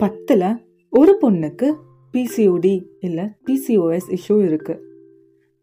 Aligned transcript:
பத்தில் 0.00 0.60
ஒரு 0.90 1.18
பொண்ணுக்கு 1.20 1.72
பிசிஓடி 2.14 2.84
இல்லை 3.00 3.24
பிசிஓஎஸ் 3.46 4.08
இஷ்யூ 4.08 4.36
இருக்குது 4.40 4.82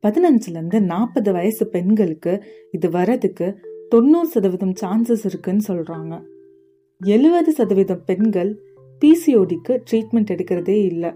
பதினஞ்சுலேருந்து 0.01 0.79
நாற்பது 0.79 1.31
வயசு 1.31 1.67
பெண்களுக்கு 1.67 2.43
இது 2.71 2.89
வரதுக்கு 2.89 3.55
தொண்ணூறு 3.89 4.27
சதவீதம் 4.27 4.73
சான்சஸ் 4.81 5.25
இருக்குன்னு 5.25 5.61
சொல்கிறாங்க 5.67 6.21
எழுபது 7.05 7.51
சதவீதம் 7.51 8.03
பெண்கள் 8.05 8.59
பிசிஓடிக்கு 9.01 9.79
ட்ரீட்மெண்ட் 9.91 10.31
எடுக்கிறதே 10.31 10.83
இல்லை. 10.83 11.11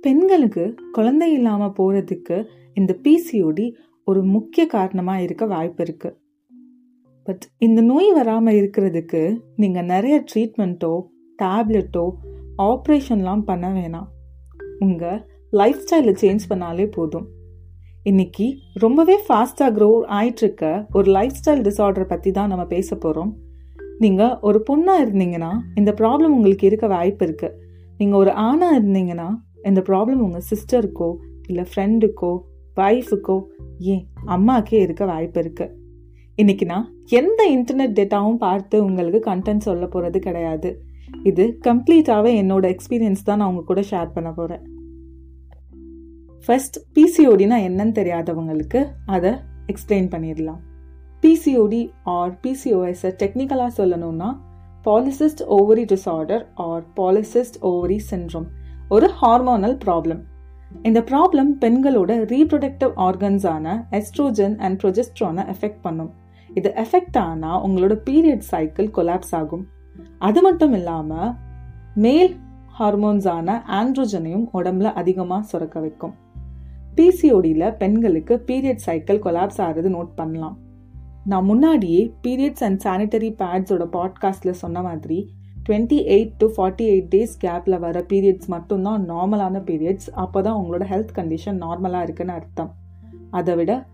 பெண்களுக்கு 0.00 0.74
குழந்தை 0.92 1.32
இல்லாமல் 1.32 1.72
போகிறதுக்கு 1.78 2.46
இந்த 2.74 2.98
பிசிஓடி 3.02 3.74
ஒரு 4.04 4.22
முக்கிய 4.22 4.66
காரணமாக 4.66 5.22
இருக்க 5.22 5.46
வாய்ப்பு 5.46 5.84
இருக்குது 5.84 6.16
பட் 7.22 7.44
இந்த 7.58 7.80
நோய் 7.80 8.12
வராமல் 8.12 8.54
இருக்கிறதுக்கு 8.54 9.38
நீங்கள் 9.56 9.84
நிறைய 9.84 10.24
ட்ரீட்மெண்ட்டோ 10.34 11.08
டேப்லெட்டோ 11.42 12.10
ஆப்ரேஷன்லாம் 12.58 13.42
பண்ண 13.42 13.68
வேணாம். 13.68 14.06
உங்கள் 14.78 15.26
லைஃப் 15.50 15.84
ஸ்டைலை 15.84 16.14
சேஞ்ச் 16.22 16.44
பண்ணாலே 16.48 16.86
போதும். 16.86 17.26
இன்னைக்கு 18.02 18.58
ரொம்பவே 18.74 19.20
ஃபாஸ்ட்டாக 19.28 19.70
க்ரோ 19.76 20.00
ஆயிட்டுருக்க 20.08 20.86
ஒரு 20.92 21.10
லைஃப் 21.10 21.32
ஸ்டைல் 21.32 21.62
டிஸார்டரை 21.68 22.04
பற்றி 22.04 22.30
தான் 22.30 22.48
நம்ம 22.48 22.64
பேச 22.64 22.96
போகிறோம் 22.96 23.36
நீங்கள் 23.98 24.38
ஒரு 24.40 24.62
பொண்ணாக 24.70 25.04
இருந்தீங்கன்னா 25.04 25.52
இந்த 25.74 25.92
ப்ராப்ளம் 25.92 26.34
உங்களுக்கு 26.36 26.66
இருக்க 26.66 26.86
வாய்ப்பு 26.86 27.26
இருக்குது 27.26 27.54
நீங்கள் 27.98 28.18
ஒரு 28.18 28.30
ஆணாக 28.30 28.78
இருந்தீங்கன்னா 28.78 29.28
இந்த 29.62 29.80
ப்ராப்ளம் 29.80 30.20
உங்கள் 30.20 30.42
சிஸ்டருக்கோ 30.50 31.14
இல்லை 31.46 31.66
ஃப்ரெண்டுக்கோ 31.74 32.38
ஒய்ஃபுக்கோ 32.76 33.42
ஏன் 33.78 34.08
அம்மாக்கே 34.26 34.72
இருக்க 34.72 35.04
வாய்ப்பு 35.04 35.40
இருக்குது 35.40 35.74
இன்றைக்கி 36.38 36.64
நான் 36.64 36.92
எந்த 37.08 37.40
இன்டர்நெட் 37.50 37.96
டேட்டாவும் 38.00 38.34
பார்த்து 38.34 38.84
உங்களுக்கு 38.84 39.30
கண்டென்ட் 39.30 39.58
சொல்ல 39.58 39.86
போகிறது 39.86 40.18
கிடையாது. 40.18 40.85
இது 41.30 41.44
கம்ப்ளீட்டாகவே 41.64 42.32
என்னோட 42.42 42.64
எக்ஸ்பீரியன்ஸ் 42.74 43.22
தான் 43.24 43.38
நான் 43.38 43.48
உங்க 43.48 43.62
கூட 43.62 43.80
ஷேர் 43.90 44.14
பண்ண 44.14 44.30
போகிறேன் 44.32 44.64
ஃபர்ஸ்ட் 46.44 46.76
பிசிஓடினா 46.94 47.56
என்னன்னு 47.68 47.94
தெரியாதவங்களுக்கு 48.00 48.80
அதை 49.06 49.32
எக்ஸ்பிளைன் 49.72 50.10
பண்ணிடலாம். 50.12 50.60
பிசிஓடி 51.22 51.80
ஆர் 52.16 52.34
பிசிஓஎஸை 52.42 53.10
டெக்னிக்கலாக 53.22 53.70
சொல்லணும்னா 53.76 54.28
polycyst 54.84 55.42
ovary 55.56 55.84
disorder 55.92 56.44
or 56.66 56.84
polycyst 56.96 57.58
ovary 57.70 57.98
syndrome 58.10 58.48
ஒரு 58.88 59.06
ஹார்மோனல் 59.20 59.76
ப்ராப்ளம் 59.84 60.22
இந்த 60.82 61.00
ப்ராப்ளம் 61.10 61.50
பெண்களோட 61.60 62.12
ரீப்ரொடக்டிவ் 62.32 62.92
ஆர்கன்ஸான 63.06 63.66
எஸ்ட்ரோஜன் 63.98 64.56
அண்ட் 64.58 64.78
ப்ரொஜெஸ்ட்ரானை 64.82 65.44
எஃபெக்ட் 65.54 65.82
பண்ணும். 65.82 66.12
இது 66.50 66.72
எஃபெக்ட் 66.84 67.18
ஆனால் 67.18 67.62
உங்களோட 67.66 67.94
பீரியட் 68.10 68.44
சைக்கிள் 68.52 68.88
கொலாப்ஸ் 68.96 69.34
ஆகும். 69.40 69.64
அது 70.18 70.42
மட்டும் 70.42 70.72
இல்லாமல் 70.72 71.32
மேல் 71.94 72.36
ஹார்மோன்ஸான 72.78 73.62
ஆண்ட்ரோஜனையும் 73.80 74.46
உடம்புல 74.54 74.82
அதிகமாக 74.82 75.46
சுரக்க 75.46 75.80
வைக்கும். 75.80 76.14
பிசிஓடியில் 76.96 77.76
பெண்களுக்கு 77.76 78.42
பீரியட் 78.46 78.84
சைக்கிள் 78.86 79.18
கொலாப்ஸ் 79.18 79.60
ஆகிறது 79.60 79.90
நோட் 79.90 80.12
பண்ணலாம். 80.14 80.58
நான் 81.24 81.44
முன்னாடியே 81.44 82.14
பீரியட்ஸ் 82.22 82.64
அண்ட் 82.64 82.80
சானிட்டரி 82.84 83.30
பேட்ஸோட 83.38 83.84
பாட்காஸ்ட்டில் 83.96 84.60
சொன்ன 84.62 84.82
மாதிரி 84.82 85.18
twenty 85.68 85.98
eight 86.14 86.34
to 86.38 86.46
forty 86.56 86.84
eight 86.92 87.08
days 87.14 87.34
கேப்பில் 87.44 87.78
வர 87.78 88.04
பீரியட்ஸ் 88.08 88.46
மட்டும்தான் 88.46 89.10
நார்மலான 89.10 89.62
பீரியட்ஸ் 89.64 90.10
அப்போ 90.14 90.42
தான் 90.42 90.58
உங்களோட 90.60 90.84
ஹெல்த் 90.92 91.14
கண்டிஷன் 91.14 91.58
நார்மலாக 91.64 92.02
இருக்குன்னு 92.02 92.32
அர்த்தம். 92.32 92.70
அதை 93.30 93.54
விட 93.54 93.86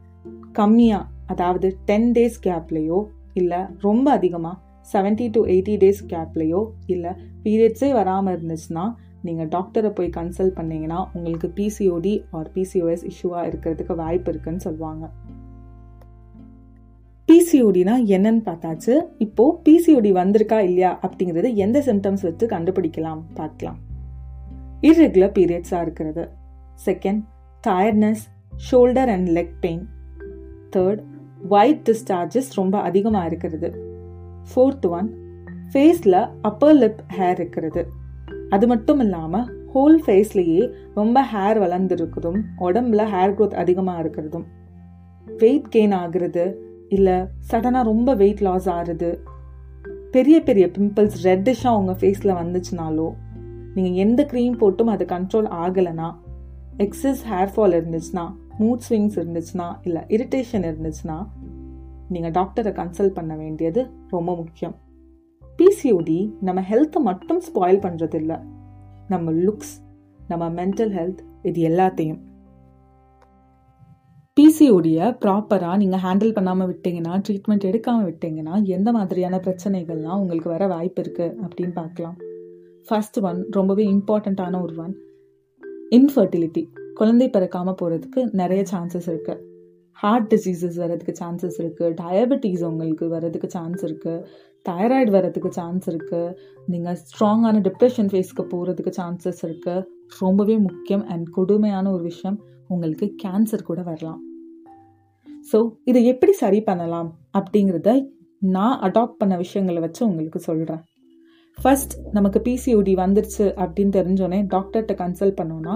கம்மியாக 0.58 1.08
அதாவது 1.26 1.78
டென் 1.84 2.12
டேஸ் 2.12 2.38
கேப்லேயோ 2.42 3.04
இல்லை 3.32 3.58
ரொம்ப 3.80 4.10
அதிகமாக 4.10 4.58
செவன்ட்டி 4.92 5.30
டு 5.30 5.46
எயிட்டி 5.46 5.76
டேஸ் 5.76 6.02
கேப்லேயோ 6.08 6.66
இல்லை 6.86 7.10
பீரியட்ஸே 7.44 7.92
வராமல் 7.92 8.36
இருந்துச்சுன்னா 8.36 8.94
நீங்கள் 9.22 9.48
டாக்டரை 9.48 9.90
போய் 9.90 10.10
கன்சல்ட் 10.16 10.56
பண்ணிங்கன்னா 10.56 11.06
உங்களுக்கு 11.12 11.52
பிசிஓடி 11.54 12.24
ஆர் 12.30 12.50
பிசிஓஎஸ் 12.54 13.10
இஷ்யூவாக 13.10 13.50
இருக்கிறதுக்கு 13.50 13.94
வாய்ப்பு 13.94 14.30
இருக்குன்னு 14.32 14.60
சொல்லுவாங்க. 14.60 15.10
பிசிஓடினா 17.28 17.94
என்னன்னு 18.14 18.42
பார்த்தாச்சு. 18.44 19.06
இப்போ 19.18 19.60
பிசிஓடி 19.64 20.10
வந்திருக்கா 20.12 20.58
இல்லையா 20.58 20.98
அப்படிங்கிறது 21.02 21.54
எந்த 21.54 21.80
சிம்டம்ஸ் 21.80 22.22
வச்சு 22.22 22.46
கண்டுபிடிக்கலாம் 22.46 23.22
பார்க்கலாம். 23.34 23.78
இர்ரெகுலர் 24.80 25.34
பீரியட்ஸாக 25.38 25.80
இருக்கிறது. 25.80 26.28
Second 26.86 27.22
tiredness 27.66 28.24
shoulder 28.70 29.06
and 29.06 29.28
leg 29.28 29.54
pain 29.60 29.88
third 30.76 31.02
white 31.48 31.88
discharges 31.88 32.52
ரொம்ப 32.54 32.80
அதிகமாக 32.80 33.26
இருக்கிறது. 33.26 33.91
ஃபோர்த் 34.48 34.88
ஒன் 34.88 35.08
ஃபேஸில் 35.72 36.30
அப்பர் 36.42 36.76
லிப் 36.76 36.98
ஹேர் 37.18 37.38
இருக்கிறது. 37.40 37.88
அது 38.50 38.66
மட்டும் 38.66 39.00
இல்லாமல் 39.00 39.68
ஹோல் 39.74 39.98
ஃபேஸ்லேயே 40.06 40.72
ரொம்ப 40.94 41.24
ஹேர் 41.34 41.60
வளர்ந்துருக்கிறதும் 41.60 42.40
உடம்புல 42.60 43.04
ஹேர் 43.14 43.34
க்ரோத் 43.34 43.54
அதிகமாக 43.54 44.02
இருக்கிறதும். 44.02 44.44
வெயிட் 45.36 45.66
கெயின் 45.74 45.94
ஆகுறது 45.94 46.54
இல்லை 46.88 47.12
சடனாக 47.50 47.82
ரொம்ப 47.82 48.14
வெயிட் 48.14 48.40
லாஸ் 48.40 48.68
ஆகுறது. 48.68 49.18
பெரிய 50.10 50.42
பெரிய 50.42 50.70
பிம்பிள்ஸ் 50.78 51.18
ரெட்டிஷாக 51.22 51.76
உங்கள் 51.76 51.94
ஃபேஸில் 51.94 52.36
வந்துச்சுனாலோ 52.40 53.12
நீங்கள் 53.74 54.00
எந்த 54.06 54.26
க்ரீம் 54.32 54.58
போட்டும் 54.60 54.92
அது 54.94 55.04
கண்ட்ரோல் 55.04 55.46
ஆகலைன்னா 55.48 56.14
எக்ஸஸ் 56.78 57.22
ஹேர் 57.30 57.52
ஃபால் 57.56 57.76
இருந்துச்சுன்னா 57.78 58.34
மூட் 58.60 58.80
ஸ்விங்ஸ் 58.88 59.16
இருந்துச்சுன்னா 59.16 59.76
இல்லை 59.82 60.02
இரிட்டேஷன் 60.08 60.66
இருந்துச்சுன்னா 60.70 61.28
நீங்கள் 62.08 62.30
டாக்டரை 62.30 62.72
கன்சல்ட் 62.80 63.14
பண்ண 63.14 63.36
வேண்டியது 63.36 63.90
ரொம்ப 64.08 64.34
முக்கியம். 64.34 64.74
பிசிஓடி 65.58 66.34
நம்ம 66.40 66.60
ஹெல்த்தை 66.70 67.00
மட்டும் 67.02 67.40
ஸ்பாயில் 67.48 67.84
பண்ணுறதில்ல 67.86 68.42
நம்ம 69.08 69.32
லுக்ஸ் 69.32 69.74
நம்ம 70.28 70.44
மென்டல் 70.50 70.92
ஹெல்த் 70.98 71.22
இது 71.42 71.60
எல்லாத்தையும். 71.68 72.20
பிசிஓடியை 74.36 75.06
ப்ராப்பராக 75.22 75.76
நீங்கள் 75.76 76.02
ஹேண்டில் 76.04 76.36
பண்ணாமல் 76.36 76.68
விட்டீங்கன்னா 76.68 77.14
ட்ரீட்மெண்ட் 77.28 77.68
எடுக்காமல் 77.70 78.06
விட்டீங்கன்னா 78.08 78.54
எந்த 78.76 78.92
மாதிரியான 78.92 79.36
பிரச்சனைகள்லாம் 79.36 80.20
உங்களுக்கு 80.22 80.50
வர 80.50 80.66
வாய்ப்பு 80.66 81.02
இருக்குது 81.02 81.34
அப்படின்னு 81.44 81.74
பார்க்கலாம். 81.80 82.16
ஃபர்ஸ்ட் 82.88 83.18
ஒன் 83.20 83.40
ரொம்பவே 83.50 83.84
இம்பார்ட்டண்ட்டான 83.86 84.60
ஒரு 84.62 84.76
ஒன் 84.84 84.94
இன்ஃபர்டிலிட்டி 85.98 86.62
குழந்தை 86.94 87.30
பிறக்காமல் 87.30 87.76
போகிறதுக்கு 87.80 88.20
நிறைய 88.32 88.62
சான்சஸ் 88.72 89.08
இருக்குது 89.12 89.50
ஹார்ட் 89.98 90.28
டிசீசஸ் 90.34 90.78
வர்றதுக்கு 90.82 91.14
சான்சஸ் 91.20 91.58
இருக்குது 91.62 91.94
டயபெட்டிஸ் 91.94 92.62
உங்களுக்கு 92.62 93.08
வர்றதுக்கு 93.08 93.48
சான்ஸ் 93.56 93.82
இருக்குது 93.88 94.24
தைராய்டு 94.66 95.10
வர்றதுக்கு 95.10 95.50
சான்ஸ் 95.58 95.86
இருக்குது 95.90 96.34
நீங்கள் 96.68 96.98
ஸ்ட்ராங்கான 97.10 97.62
டிப்ரெஷன் 97.68 98.10
ஃபேஸ்க்கு 98.12 98.44
போகிறதுக்கு 98.52 98.92
சான்சஸ் 99.00 99.42
இருக்குது 99.48 99.86
ரொம்பவே 100.20 100.56
முக்கியம் 100.68 101.04
அண்ட் 101.14 101.26
கொடுமையான 101.30 101.92
ஒரு 101.92 102.02
விஷயம் 102.02 102.38
உங்களுக்கு 102.68 103.06
கேன்சர் 103.22 103.68
கூட 103.70 103.80
வரலாம். 103.82 104.20
ஸோ 105.52 105.58
இதை 105.84 106.04
எப்படி 106.04 106.32
சரி 106.32 106.60
பண்ணலாம் 106.60 107.10
அப்படிங்கிறத 107.38 107.92
நான் 108.42 108.78
அடாப்ட் 108.86 109.20
பண்ண 109.20 109.36
விஷயங்களை 109.36 109.80
வச்சு 109.80 110.02
உங்களுக்கு 110.08 110.40
சொல்கிறேன் 110.48 110.82
ஃபர்ஸ்ட் 111.58 111.94
நமக்கு 112.12 112.38
பிசிஓடி 112.46 112.92
வந்துருச்சு 113.02 113.44
அப்படின்னு 113.62 113.92
தெரிஞ்சோடனே 113.98 114.40
டாக்டர்கிட்ட 114.54 114.94
கன்சல்ட் 115.02 115.38
பண்ணோன்னா 115.40 115.74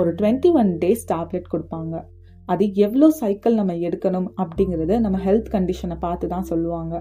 ஒரு 0.00 0.10
டுவெண்ட்டி 0.10 0.50
ஒன் 0.60 0.70
டேஸ் 0.84 1.04
டேப்லெட் 1.12 1.52
கொடுப்பாங்க. 1.52 1.94
அது 2.52 2.64
எவ்வளோ 2.84 3.08
சைக்கிள் 3.20 3.58
நம்ம 3.60 3.72
எடுக்கணும் 3.88 4.28
அப்படிங்கிறத 4.42 4.98
நம்ம 5.06 5.18
ஹெல்த் 5.26 5.50
கண்டிஷனை 5.54 5.96
பார்த்து 6.04 6.26
தான் 6.34 6.48
சொல்லுவாங்க. 6.50 6.94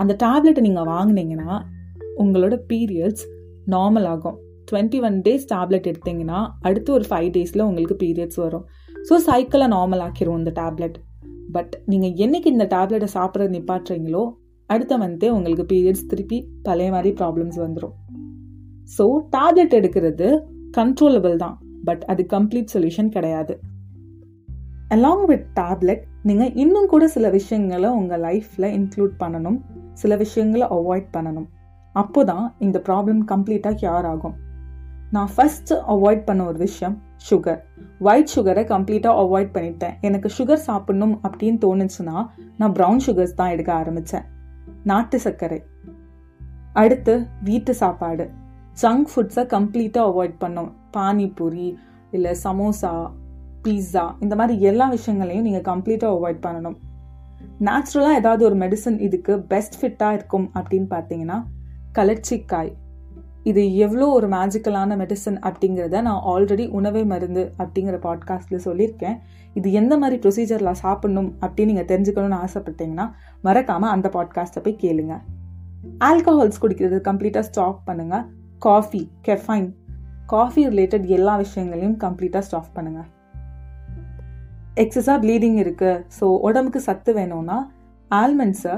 அந்த 0.00 0.12
டேப்லெட்டை 0.24 0.62
நீங்கள் 0.66 0.88
வாங்கினீங்கன்னா 0.94 1.52
உங்களோட 2.22 2.54
பீரியட்ஸ் 2.70 3.24
நார்மல் 3.74 4.08
ஆகும். 4.14 4.38
டுவெண்ட்டி 4.68 4.98
ஒன் 5.06 5.16
டேஸ் 5.26 5.46
டேப்லெட் 5.52 5.88
எடுத்தீங்கன்னா 5.90 6.40
அடுத்து 6.68 6.90
ஒரு 6.96 7.04
ஃபைவ் 7.10 7.30
டேஸில் 7.36 7.66
உங்களுக்கு 7.68 7.96
பீரியட்ஸ் 8.02 8.40
வரும். 8.44 8.66
ஸோ 9.08 9.14
சைக்கிளை 9.28 9.66
நார்மல் 9.76 10.02
ஆக்கிரும் 10.06 10.38
இந்த 10.42 10.52
டேப்லெட் 10.60 10.98
பட் 11.56 11.72
நீங்கள் 11.92 12.14
என்னைக்கு 12.24 12.48
இந்த 12.54 12.66
டேப்லெட்டை 12.74 13.08
சாப்பிட்றது 13.16 13.52
நிப்பாட்டுறீங்களோ 13.56 14.22
அடுத்த 14.70 14.96
மந்த்தே 15.02 15.28
உங்களுக்கு 15.36 15.64
பீரியட்ஸ் 15.72 16.06
திருப்பி 16.10 16.38
பழைய 16.66 16.90
மாதிரி 16.94 17.10
ப்ராப்ளம்ஸ் 17.20 17.58
வந்துடும் 17.64 17.94
ஸோ 18.96 19.04
டேப்லெட் 19.34 19.74
எடுக்கிறது 19.78 20.28
கண்ட்ரோலபிள் 20.78 21.36
தான். 21.44 21.56
பட் 21.88 22.02
அது 22.12 22.22
கம்ப்ளீட் 22.34 22.72
சொல்யூஷன் 22.74 23.10
கிடையாது. 23.16 23.54
அலாங் 24.94 25.24
வித் 25.24 25.46
டேப்லெட் 25.54 26.04
நீங்கள் 26.22 26.52
இன்னும் 26.54 26.86
கூட 26.86 27.08
சில 27.08 27.28
விஷயங்களை 27.30 27.90
உங்கள் 27.90 28.22
லைஃப்பில் 28.22 28.70
இன்க்ளூட் 28.76 29.12
பண்ணணும். 29.18 29.58
சில 29.92 30.16
விஷயங்களை 30.16 30.66
அவாய்ட் 30.66 31.06
பண்ணணும். 31.16 31.46
அப்போ 31.92 32.24
தான் 32.24 32.54
இந்த 32.58 32.82
ப்ராப்ளம் 32.88 33.20
கம்ப்ளீட்டாக 33.28 33.78
கியூர் 33.82 34.08
ஆகும். 34.12 34.34
நான் 35.10 35.30
ஃபஸ்ட்டு 35.36 35.76
அவாய்ட் 35.88 36.24
பண்ண 36.24 36.44
ஒரு 36.44 36.58
விஷயம் 36.58 37.02
சுகர் 37.30 37.60
ஒயிட் 38.00 38.32
சுகரை 38.34 38.64
கம்ப்ளீட்டாக 38.72 39.22
அவாய்ட் 39.24 39.54
பண்ணிட்டேன். 39.56 39.94
எனக்கு 40.00 40.30
சுகர் 40.38 40.66
சாப்பிடணும் 40.68 41.20
அப்படின்னு 41.28 41.60
தோணுச்சுன்னா 41.66 42.26
நான் 42.58 42.72
ப்ரௌன் 42.72 43.00
சுகர்ஸ் 43.06 43.38
தான் 43.40 43.50
எடுக்க 43.50 43.72
ஆரம்பித்தேன் 43.72 44.22
நாட்டு 44.84 45.20
சர்க்கரை. 45.20 45.62
அடுத்து 46.72 47.26
வீட்டு 47.44 47.74
சாப்பாடு. 47.74 48.30
ஜங்க் 48.82 49.08
ஃபுட்ஸை 49.12 49.44
கம்ப்ளீட்டாக 49.54 50.10
அவாய்ட் 50.10 50.36
பண்ணோம். 50.40 50.72
பானிபூரி 50.96 51.74
இல்லை 52.10 52.36
சமோசா 52.44 52.92
பீஸா 53.64 54.04
இந்த 54.20 54.34
மாதிரி 54.36 54.60
எல்லா 54.60 54.88
விஷயங்களையும் 54.88 55.42
நீங்கள் 55.42 55.66
கம்ப்ளீட்டாக 55.70 56.16
அவாய்ட் 56.16 56.44
பண்ணணும். 56.46 56.76
நேச்சுரலாக 57.60 58.14
ஏதாவது 58.14 58.44
ஒரு 58.44 58.56
மெடிசன் 58.56 58.98
இதுக்கு 58.98 59.38
பெஸ்ட் 59.40 59.76
ஃபிட்டாக 59.80 60.12
இருக்கும் 60.12 60.50
அப்படின்னு 60.58 60.88
பார்த்தீங்கன்னா 60.90 61.38
கலர்ச்சிக்காய். 61.98 62.72
இது 63.42 63.76
எவ்வளோ 63.76 64.06
ஒரு 64.06 64.28
மேஜிக்கலான 64.28 64.96
மெடிசன் 64.96 65.38
அப்படிங்கிறத 65.48 66.00
நான் 66.00 66.22
ஆல்ரெடி 66.24 66.68
உணவே 66.70 67.04
மருந்து 67.04 67.52
அப்படிங்கிற 67.58 67.98
பாட்காஸ்ட்டில் 68.06 68.64
சொல்லியிருக்கேன். 68.64 69.16
இது 69.54 69.72
எந்த 69.72 69.98
மாதிரி 69.98 70.28
ப்ரொசீஜரில் 70.28 70.72
சாப்பிடணும் 70.72 71.36
அப்படின்னு 71.40 71.66
நீங்கள் 71.66 71.90
தெரிஞ்சுக்கணும்னு 71.92 72.40
ஆசைப்பட்டீங்கன்னா 72.46 73.12
மறக்காமல் 73.42 73.90
அந்த 73.90 74.08
பாட்காஸ்ட்டை 74.08 74.62
போய் 74.62 74.80
கேளுங்க. 74.82 75.16
ஆல்கஹால்ஸ் 76.04 76.62
குடிக்கிறது 76.62 76.98
கம்ப்ளீட்டாக 77.10 77.40
ஸ்டாப் 77.40 77.80
பண்ணுங்கள் 77.86 78.26
காஃபி 78.58 79.10
கெஃபைன் 79.28 79.70
காஃபி 80.26 80.68
ரிலேட்டட் 80.68 81.06
எல்லா 81.06 81.36
விஷயங்களையும் 81.36 81.96
கம்ப்ளீட்டாக 81.98 82.38
ஸ்டாப் 82.38 82.74
பண்ணுங்கள் 82.74 83.19
எக்ஸஸாக 84.76 85.18
ப்ளீடிங் 85.24 85.58
இருக்குது 85.64 86.02
ஸோ 86.18 86.24
உடம்புக்கு 86.48 86.80
சத்து 86.80 87.12
வேணும்னா 87.12 87.58
ஆல்மண்ட்ஸை 88.10 88.74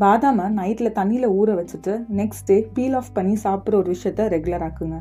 பாதாமை 0.00 0.46
நைட்டில் 0.58 0.96
தண்ணியில் 0.98 1.34
ஊற 1.38 1.50
வச்சுட்டு 1.58 1.92
நெக்ஸ்ட் 2.20 2.46
டே 2.46 2.56
பீல் 2.76 2.96
ஆஃப் 3.00 3.12
பண்ணி 3.14 3.34
சாப்பிட்ற 3.44 3.76
ஒரு 3.76 3.88
விஷயத்த 3.94 4.28
ரெகுலர் 4.28 4.64
ஆக்குங்க. 4.68 4.98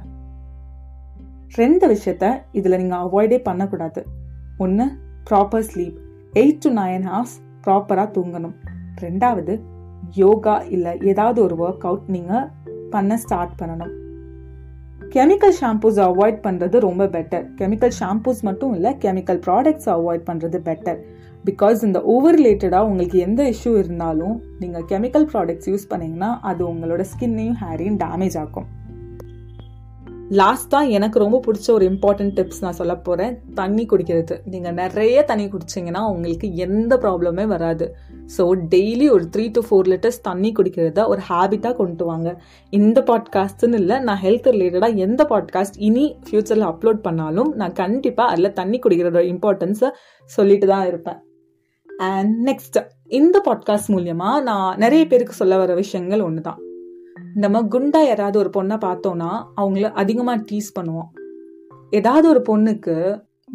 ரெண்டு 1.57 1.85
விஷயத்த 1.93 2.25
இதில் 2.51 2.77
நீங்கள் 2.77 3.03
அவாய்டே 3.05 3.37
பண்ணக்கூடாது. 3.47 4.01
ஒன்று 4.57 4.85
proper 5.29 5.65
sleep 5.69 5.97
eight 6.33 6.61
to 6.65 6.69
nine 6.69 7.05
hours 7.11 7.35
ப்ராப்பராக 7.65 8.13
தூங்கணும். 8.17 8.55
ரெண்டாவது 9.01 9.53
யோகா 10.15 10.63
இல்லை 10.75 10.99
ஏதாவது 11.01 11.43
ஒரு 11.43 11.55
ஒர்க் 11.55 11.85
அவுட் 11.89 12.07
நீங்கள் 12.09 12.47
பண்ண 12.89 13.17
ஸ்டார்ட் 13.17 13.57
பண்ணணும். 13.61 13.93
கெமிக்கல் 15.01 15.55
ஷாம்பூஸ் 15.59 15.99
அவாய்ட் 15.99 16.37
பண்ணுறது 16.43 16.77
ரொம்ப 16.79 17.03
பெட்டர் 17.05 17.45
கெமிக்கல் 17.55 17.95
ஷாம்பூஸ் 17.99 18.41
மட்டும் 18.43 18.73
இல்லை 18.73 18.91
கெமிக்கல் 18.97 19.39
ப்ராடக்ட்ஸ் 19.45 19.89
அவாய்ட் 19.89 20.27
பண்ணுறது 20.27 20.59
பெட்டர் 20.59 20.99
பிகாஸ் 21.45 21.79
இந்த 21.83 21.99
ஓவர் 22.05 22.35
ரிலேட்டடாக 22.35 22.87
உங்களுக்கு 22.87 23.19
எந்த 23.19 23.43
இஷ்யூ 23.49 23.71
இருந்தாலும் 23.77 24.35
நீங்கள் 24.59 24.85
கெமிக்கல் 24.85 25.27
ப்ராடக்ட்ஸ் 25.33 25.69
யூஸ் 25.69 25.89
பண்ணிங்கன்னா 25.89 26.39
அது 26.41 26.63
உங்களோட 26.73 27.05
ஸ்கின்னையும் 27.13 27.59
ஹேரையும் 27.63 27.97
டேமேஜ் 27.97 28.37
ஆகும் 28.37 28.67
லாஸ்ட்டாக 30.39 30.89
எனக்கு 30.89 31.19
ரொம்ப 31.19 31.41
பிடிச்ச 31.45 31.71
ஒரு 31.71 31.85
இம்பார்ட்டன்ட் 31.89 32.33
டிப்ஸ் 32.37 32.61
நான் 32.61 32.73
சொல்ல 32.73 32.95
போகிறேன் 32.97 33.33
தண்ணி 33.53 33.85
குடிக்கிறது. 33.85 34.35
நீங்கள் 34.45 34.73
நிறைய 34.73 35.23
தண்ணி 35.23 35.45
குடிச்சிங்கன்னா 35.45 36.01
உங்களுக்கு 36.11 36.55
எந்த 36.55 36.95
ப்ராப்ளமே 36.95 37.45
வராது. 37.45 37.95
ஸோ 38.37 38.43
டெய்லி 38.73 39.09
ஒரு 39.11 39.25
த்ரீ 39.35 39.51
டு 39.51 39.61
ஃபோர் 39.69 39.87
லிட்டர்ஸ் 39.87 40.21
தண்ணி 40.21 40.51
குடிக்கிறத 40.59 41.07
ஒரு 41.07 41.21
ஹேபிட்டாக 41.29 41.75
கொண்டு 41.75 42.05
வாங்க. 42.05 42.41
இந்த 42.69 43.01
பாட்காஸ்ட்னு 43.01 43.73
இல்லை 43.73 43.99
நான் 43.99 44.17
ஹெல்த் 44.17 44.49
ரிலேட்டடாக 44.55 44.95
எந்த 44.97 45.27
பாட்காஸ்ட் 45.29 45.79
இனி 45.79 46.15
ஃப்யூச்சரில் 46.29 46.69
அப்லோட் 46.71 47.01
பண்ணாலும் 47.01 47.51
நான் 47.55 47.73
கண்டிப்பாக 47.73 48.31
அதில் 48.31 48.53
தண்ணி 48.53 48.79
குடிக்கிறதோட 48.79 49.25
இம்பார்ட்டன்ஸை 49.33 49.91
சொல்லிட்டு 50.29 50.67
தான் 50.67 50.87
இருப்பேன். 50.87 51.21
அண்ட் 52.07 52.49
நெக்ஸ்ட் 52.49 52.79
இந்த 53.07 53.37
பாட்காஸ்ட் 53.49 53.89
மூலியமாக 53.89 54.43
நான் 54.43 54.77
நிறைய 54.77 55.05
பேருக்கு 55.05 55.33
சொல்ல 55.33 55.57
வர 55.57 55.73
விஷயங்கள் 55.73 56.21
ஒன்று 56.21 56.41
தான் 56.41 56.61
நம்ம 57.35 57.57
குண்டா 57.63 57.99
யாராவது 58.07 58.37
ஒரு 58.39 58.49
பொண்ணை 58.55 58.77
பார்த்தோன்னா 58.85 59.29
அவங்கள 59.61 59.89
அதிகமாக 60.01 60.43
டீஸ் 60.49 60.69
பண்ணுவோம். 60.77 61.09
ஏதாவது 61.89 62.25
ஒரு 62.29 62.41
பொண்ணுக்கு 62.49 62.95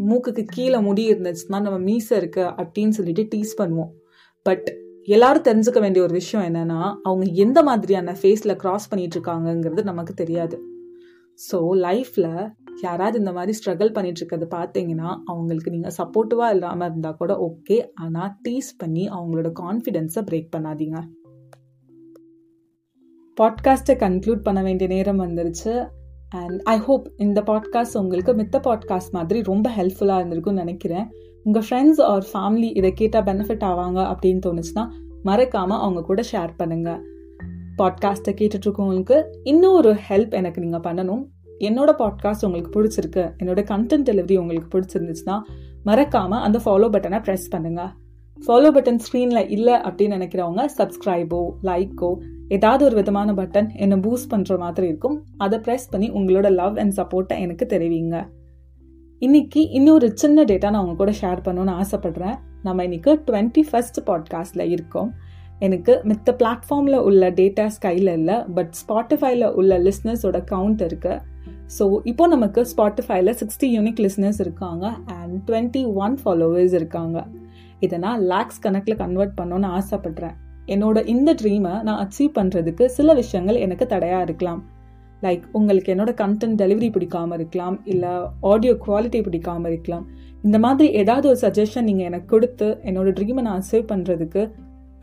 மூக்குக்கு 0.08 0.42
கீழே 0.54 0.78
முடி 0.86 1.02
இருந்துச்சுன்னா 1.12 1.58
நம்ம 1.66 1.78
மீசை 1.78 2.16
இருக்கு 2.16 2.44
அப்படின்னு 2.60 2.88
சொல்லிட்டு 2.88 3.24
டீஸ் 3.32 3.52
பண்ணுவோம். 3.60 3.90
பட் 4.46 4.68
எல்லாரும் 5.04 5.46
தெரிஞ்சுக்க 5.48 5.80
வேண்டிய 5.80 6.04
ஒரு 6.04 6.12
விஷயம் 6.12 6.46
என்னன்னா 6.48 6.80
அவங்க 7.08 7.26
எந்த 7.44 7.62
மாதிரியான 7.62 8.14
ஃபேஸில் 8.20 8.58
கிராஸ் 8.62 8.88
பண்ணிட்டு 8.90 9.16
இருக்காங்கங்கிறது 9.18 9.82
நமக்கு 9.90 10.14
தெரியாது. 10.14 10.56
ஸோ 11.38 11.58
லைஃப்பில் 11.86 12.32
யாராவது 12.82 13.18
இந்த 13.18 13.32
மாதிரி 13.32 13.52
ஸ்ட்ரகிள் 13.58 13.92
பண்ணிட்டு 13.92 14.20
இருக்கிறது 14.20 14.48
பார்த்தீங்கன்னா 14.56 15.10
அவங்களுக்கு 15.30 15.70
நீங்கள் 15.70 15.96
சப்போர்ட்டிவாக 16.00 16.54
இல்லாமல் 16.56 16.88
இருந்தால் 16.90 17.20
கூட 17.20 17.34
ஓகே 17.48 17.78
ஆனால் 17.94 18.32
டீஸ் 18.46 18.72
பண்ணி 18.78 19.08
அவங்களோட 19.08 19.50
கான்ஃபிடென்ஸை 19.62 20.24
பிரேக் 20.30 20.52
பண்ணாதீங்க. 20.56 21.00
பாட்காஸ்ட்டை 23.40 23.94
கன்க்ளூட் 24.02 24.42
பண்ண 24.42 24.62
வேண்டிய 24.62 24.88
நேரம் 24.88 25.20
வந்துருச்சு. 25.20 25.72
அண்ட் 26.28 26.60
ஐ 26.64 26.76
ஹோப் 26.78 27.08
இந்த 27.16 27.40
பாட்காஸ்ட் 27.40 27.98
உங்களுக்கு 27.98 28.32
மித்த 28.32 28.56
பாட்காஸ்ட் 28.66 29.10
மாதிரி 29.10 29.42
ரொம்ப 29.42 29.70
ஹெல்ப்ஃபுல்லாக 29.70 30.20
இருந்திருக்கும்னு 30.20 30.52
நினைக்கிறேன். 30.52 31.06
உங்கள் 31.44 31.62
ஃப்ரெண்ட்ஸ் 31.62 32.00
ஆர் 32.02 32.24
ஃபேமிலி 32.32 32.70
இதை 32.76 32.92
கேட்டால் 32.92 33.24
பெனிஃபிட் 33.24 33.66
ஆவாங்க 33.70 34.00
அப்படின்னு 34.12 34.40
தோணுச்சுன்னா 34.46 34.84
மறக்காமல் 35.22 35.78
அவங்க 35.78 36.02
கூட 36.02 36.22
ஷேர் 36.32 36.52
பண்ணுங்கள் 36.58 37.02
பாட்காஸ்ட்டை 37.78 38.34
கேட்டுட்ருக்கவங்களுக்கு 38.40 39.22
இன்னும் 39.44 39.72
ஒரு 39.72 39.96
ஹெல்ப் 40.08 40.34
எனக்கு 40.34 40.60
நீங்கள் 40.60 40.80
பண்ணணும். 40.80 41.22
என்னோட 41.60 41.90
பாட்காஸ்ட் 41.98 42.44
உங்களுக்கு 42.44 42.72
பிடிச்சிருக்கு 42.76 43.24
என்னோட 43.42 43.60
கண்டென்ட் 43.72 44.08
டெலிவரி 44.10 44.36
உங்களுக்கு 44.36 44.68
பிடிச்சிருந்துச்சுன்னா 44.74 45.36
மறக்காமல் 45.82 46.40
அந்த 46.40 46.58
ஃபாலோ 46.64 46.88
பட்டனை 46.88 47.20
ப்ரெஸ் 47.20 47.48
பண்ணுங்கள் 47.52 47.92
ஃபாலோ 48.44 48.70
பட்டன் 48.76 49.00
ஸ்க்ரீனில் 49.04 49.48
இல்லை 49.48 49.74
அப்படின்னு 49.74 50.16
நினைக்கிறவங்க 50.16 50.62
சப்ஸ்கிரைபோ 50.78 51.50
லைக்கோ 51.62 52.10
ஏதாவது 52.48 52.84
ஒரு 52.84 52.94
விதமான 52.94 53.32
பட்டன் 53.32 53.68
என்னை 53.76 53.96
பூஸ்ட் 53.98 54.30
பண்ணுற 54.30 54.58
மாதிரி 54.58 54.86
இருக்கும் 54.86 55.24
அதை 55.36 55.58
ப்ரெஸ் 55.58 55.86
பண்ணி 55.90 56.10
உங்களோட 56.10 56.50
லவ் 56.50 56.78
அண்ட் 56.78 56.94
சப்போர்ட்டை 56.96 57.38
எனக்கு 57.38 57.66
தெரிவிங்க. 57.70 58.16
இன்னைக்கு 59.18 59.70
இன்னொரு 59.70 60.10
சின்ன 60.14 60.44
டேட்டா 60.44 60.70
நான் 60.70 60.84
உங்க 60.84 60.94
கூட 60.94 61.10
ஷேர் 61.10 61.40
பண்ணணும்னு 61.46 61.74
ஆசைப்படுறேன். 61.82 62.36
நம்ம 62.62 62.84
இன்னைக்கு 62.84 63.22
டுவெண்ட்டி 63.26 63.62
ஃபர்ஸ்ட் 63.70 64.00
பாட்காஸ்ட்ல 64.06 64.60
இருக்கோம். 64.60 65.10
எனக்கு 65.58 66.00
மித்த 66.04 66.30
பிளாட்ஃபார்மில் 66.40 66.98
உள்ள 66.98 67.30
டேட்டாஸ் 67.30 67.80
கையில் 67.80 68.12
இல்லை 68.12 68.36
பட் 68.54 68.72
ஸ்பாட்டிஃபைல 68.82 69.52
உள்ள 69.52 69.78
லிஸ்னர்ஸோட 69.78 70.40
கவுண்ட் 70.52 70.82
இருக்கு. 70.82 71.14
ஸோ 71.78 71.84
இப்போ 72.04 72.26
நமக்கு 72.26 72.66
ஸ்பாட்டிஃபைல 72.76 73.34
சிக்ஸ்டி 73.40 73.68
யூனிக் 73.76 74.02
லிஸ்னர்ஸ் 74.04 74.40
இருக்காங்க 74.40 74.86
அண்ட் 75.06 75.50
டுவெண்ட்டி 75.50 75.82
ஒன் 75.94 76.18
ஃபாலோவர்ஸ் 76.24 76.74
இருக்காங்க. 76.74 77.26
இதை 77.86 77.98
நான் 78.06 78.22
லேக்ஸ் 78.32 78.62
கணக்கில் 78.66 79.00
கன்வெர்ட் 79.02 79.34
பண்ணணும்னு 79.40 79.68
ஆசைப்படுறேன். 79.78 80.36
என்னோட 80.74 80.98
இந்த 81.14 81.30
ட்ரீமை 81.40 81.74
நான் 81.86 82.00
அச்சீவ் 82.04 82.32
பண்ணுறதுக்கு 82.38 82.84
சில 82.98 83.14
விஷயங்கள் 83.20 83.62
எனக்கு 83.64 83.86
தடையாக 83.92 84.26
இருக்கலாம். 84.28 84.62
லைக் 85.24 85.44
உங்களுக்கு 85.58 85.92
என்னோட 85.94 86.12
கண்டென்ட் 86.22 86.58
டெலிவரி 86.62 86.88
பிடிக்காம 86.94 87.34
இருக்கலாம் 87.38 87.76
இல்லை 87.92 88.12
ஆடியோ 88.52 88.72
குவாலிட்டி 88.86 89.20
பிடிக்காம 89.26 89.62
இருக்கலாம். 89.72 90.04
இந்த 90.46 90.58
மாதிரி 90.64 90.88
ஏதாவது 91.02 91.26
ஒரு 91.32 91.38
சஜஷன் 91.44 91.86
நீங்கள் 91.88 92.08
எனக்கு 92.10 92.28
கொடுத்து 92.34 92.66
என்னோட 92.88 93.14
ட்ரீமை 93.18 93.44
நான் 93.46 93.60
அச்சீவ் 93.60 93.86
பண்ணுறதுக்கு 93.92 94.42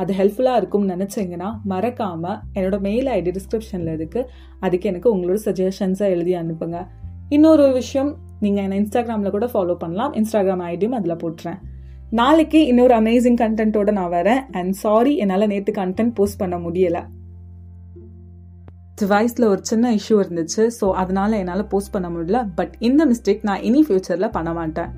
அது 0.02 0.12
ஹெல்ப்ஃபுல்லாக 0.20 0.60
இருக்கும்னு 0.60 0.94
நினச்சிங்கன்னா 0.96 1.50
மறக்காமல் 1.72 2.38
என்னோட 2.58 2.78
மெயில் 2.88 3.10
ஐடி 3.18 3.32
டிஸ்கிரிப்ஷனில் 3.38 3.92
இருக்கு. 3.98 4.22
அதுக்கு 4.66 4.90
எனக்கு 4.92 5.10
உங்களோட 5.16 5.40
சஜஷன்ஸை 5.48 6.08
எழுதி 6.16 6.34
அனுப்புங்க. 6.42 6.80
இன்னொரு 7.36 7.66
விஷயம் 7.80 8.10
நீங்கள் 8.44 8.64
என்னை 8.66 8.78
இன்ஸ்டாகிராமில் 8.82 9.36
கூட 9.36 9.46
ஃபாலோ 9.54 9.76
பண்ணலாம். 9.84 10.14
இன்ஸ்டாகிராம் 10.20 10.64
ஐடியும் 10.72 10.98
அதில் 11.00 11.22
போட்டுறேன். 11.24 11.60
நாளைக்கு 12.20 12.60
இன்னொரு 12.66 12.94
அமேசிங் 13.02 13.38
கண்டென்ட்டோட 13.42 13.92
நான் 13.92 14.12
வரேன். 14.12 14.42
அண்ட் 14.52 14.74
சாரி 14.74 15.14
என்னால் 15.18 15.48
நேற்று 15.48 15.72
கண்டென்ட் 15.74 16.14
போஸ்ட் 16.14 16.40
பண்ண 16.42 16.56
முடியலை. 16.58 17.02
டிவைஸில் 19.02 19.46
ஒரு 19.48 19.62
சின்ன 19.62 19.94
இஷ்யூ 19.94 20.18
இருந்துச்சு. 20.24 20.64
ஸோ 20.80 20.88
அதனால 21.02 21.38
என்னால் 21.38 21.64
போஸ்ட் 21.68 21.94
பண்ண 21.96 22.10
முடியல. 22.10 22.40
பட் 22.56 22.74
இந்த 22.80 23.06
மிஸ்டேக் 23.06 23.42
நான் 23.42 23.62
இனி 23.62 23.82
ஃபியூச்சரில் 23.88 24.34
பண்ண 24.38 24.52
மாட்டேன். 24.54 24.92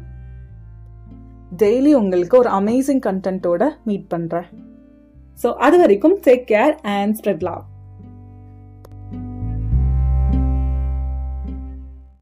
டெய்லி 1.63 1.93
உங்களுக்கு 1.93 2.37
ஒரு 2.37 2.49
அமேசிங் 2.49 3.01
கண்டென்ட்டோட 3.07 3.63
மீட் 3.83 4.07
பண்ணுறேன் 4.13 4.49
ஸோ 5.43 5.47
அது 5.65 5.77
வரைக்கும் 5.77 6.17
take 6.27 6.45
care 6.53 6.75
and 6.97 7.15
spread 7.19 7.45
love 7.49 7.63